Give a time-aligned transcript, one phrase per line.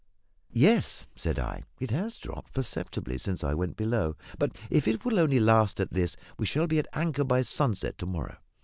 [0.55, 5.19] "Yes," said I, "it has dropped perceptibly since I went below; but if it will
[5.19, 8.37] only last at this we shall be at anchor by sunset to morrow."